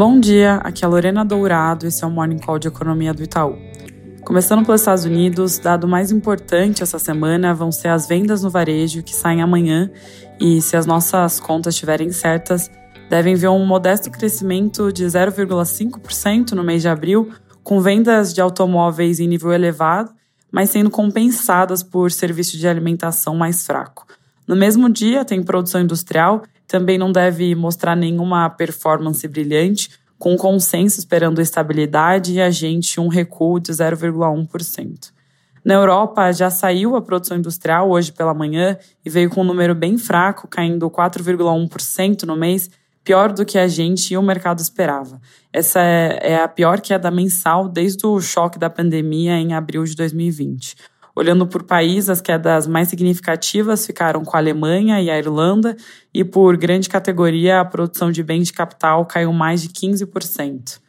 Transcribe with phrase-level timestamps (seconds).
[0.00, 3.22] Bom dia, aqui é a Lorena Dourado, esse é o Morning Call de Economia do
[3.22, 3.58] Itaú.
[4.22, 9.02] Começando pelos Estados Unidos, dado mais importante essa semana vão ser as vendas no varejo
[9.02, 9.90] que saem amanhã
[10.40, 12.70] e, se as nossas contas estiverem certas,
[13.10, 17.28] devem ver um modesto crescimento de 0,5% no mês de abril,
[17.62, 20.14] com vendas de automóveis em nível elevado,
[20.50, 24.06] mas sendo compensadas por serviço de alimentação mais fraco.
[24.48, 30.98] No mesmo dia, tem produção industrial também não deve mostrar nenhuma performance brilhante, com consenso
[30.98, 35.12] esperando estabilidade e a gente um recuo de 0,1%.
[35.64, 39.74] Na Europa, já saiu a produção industrial hoje pela manhã e veio com um número
[39.74, 42.68] bem fraco, caindo 4,1% no mês,
[43.02, 45.18] pior do que a gente e o mercado esperava.
[45.50, 49.96] Essa é, é a pior queda mensal desde o choque da pandemia em abril de
[49.96, 50.76] 2020.
[51.20, 55.76] Olhando por país, as quedas mais significativas ficaram com a Alemanha e a Irlanda,
[56.14, 60.80] e por grande categoria, a produção de bens de capital caiu mais de 15%.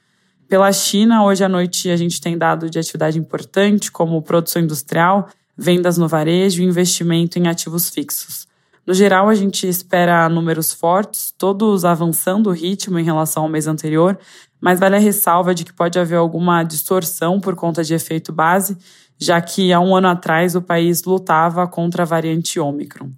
[0.48, 5.28] Pela China, hoje à noite a gente tem dado de atividade importante, como produção industrial,
[5.58, 8.48] vendas no varejo e investimento em ativos fixos.
[8.86, 13.68] No geral, a gente espera números fortes, todos avançando o ritmo em relação ao mês
[13.68, 14.18] anterior,
[14.60, 18.76] mas vale a ressalva de que pode haver alguma distorção por conta de efeito base,
[19.20, 23.12] já que há um ano atrás o país lutava contra a variante Ômicron.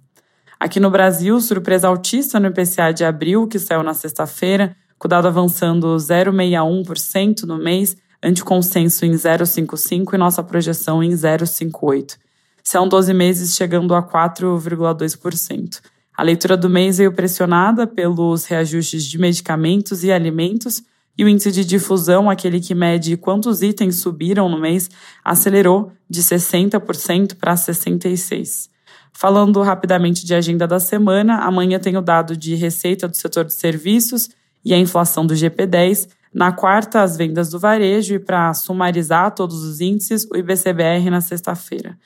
[0.60, 5.10] Aqui no Brasil, surpresa altista no IPCA de abril, que saiu na sexta-feira, com o
[5.10, 12.23] dado avançando 0,61% no mês, ante consenso em 0,55% e nossa projeção em 0,58%.
[12.66, 15.82] São 12 meses chegando a 4,2%.
[16.16, 20.82] A leitura do mês veio pressionada pelos reajustes de medicamentos e alimentos,
[21.16, 24.88] e o índice de difusão, aquele que mede quantos itens subiram no mês,
[25.22, 28.68] acelerou de 60% para 66%.
[29.12, 33.54] Falando rapidamente de agenda da semana, amanhã tem o dado de receita do setor de
[33.54, 34.30] serviços
[34.64, 36.08] e a inflação do GP10.
[36.32, 41.20] Na quarta, as vendas do varejo e para sumarizar todos os índices, o IBCBR na
[41.20, 41.96] sexta-feira.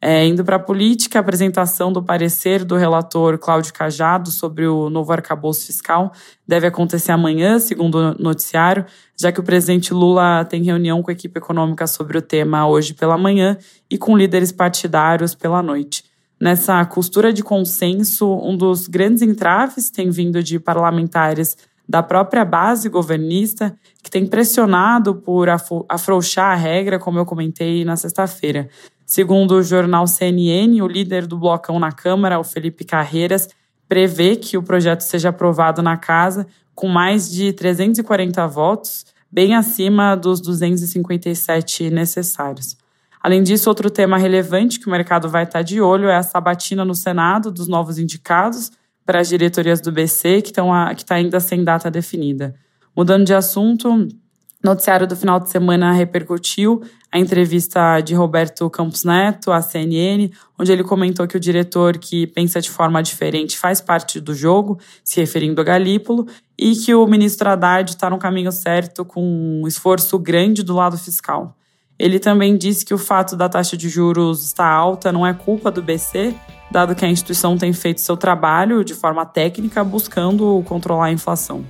[0.00, 4.90] É, indo para a política, a apresentação do parecer do relator Cláudio Cajado sobre o
[4.90, 6.12] novo arcabouço fiscal
[6.46, 8.84] deve acontecer amanhã, segundo o noticiário,
[9.18, 12.92] já que o presidente Lula tem reunião com a equipe econômica sobre o tema hoje
[12.92, 13.56] pela manhã
[13.90, 16.04] e com líderes partidários pela noite.
[16.40, 21.56] Nessa costura de consenso, um dos grandes entraves tem vindo de parlamentares
[21.88, 25.48] da própria base governista, que tem pressionado por
[25.88, 28.68] afrouxar a regra, como eu comentei na sexta-feira.
[29.06, 33.48] Segundo o jornal CNN, o líder do blocão na Câmara, o Felipe Carreiras,
[33.88, 40.16] prevê que o projeto seja aprovado na casa com mais de 340 votos, bem acima
[40.16, 42.76] dos 257 necessários.
[43.22, 46.84] Além disso, outro tema relevante que o mercado vai estar de olho é a sabatina
[46.84, 48.70] no Senado dos novos indicados
[49.04, 52.54] para as diretorias do BC, que está ainda sem data definida.
[52.96, 54.08] Mudando de assunto,
[54.64, 56.82] noticiário do final de semana repercutiu
[57.12, 62.26] a entrevista de Roberto Campos Neto à CNN, onde ele comentou que o diretor que
[62.26, 66.26] pensa de forma diferente faz parte do jogo, se referindo a Galípolo,
[66.58, 69.22] e que o ministro Haddad está no caminho certo com
[69.62, 71.54] um esforço grande do lado fiscal.
[71.98, 75.70] Ele também disse que o fato da taxa de juros estar alta não é culpa
[75.70, 76.34] do BC,
[76.70, 81.64] dado que a instituição tem feito seu trabalho de forma técnica buscando controlar a inflação.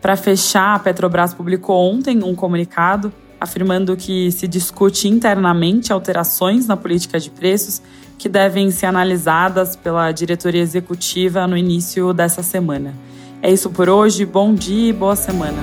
[0.00, 6.76] Para fechar, a Petrobras publicou ontem um comunicado afirmando que se discute internamente alterações na
[6.76, 7.80] política de preços
[8.18, 12.92] que devem ser analisadas pela diretoria executiva no início dessa semana.
[13.40, 15.58] É isso por hoje, bom dia e boa semana.